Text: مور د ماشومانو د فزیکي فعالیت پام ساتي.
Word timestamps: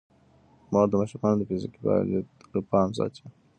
مور 0.71 0.87
د 0.89 0.93
ماشومانو 1.01 1.37
د 1.39 1.43
فزیکي 1.49 1.79
فعالیت 1.83 2.27
پام 2.71 2.89
ساتي. 2.97 3.25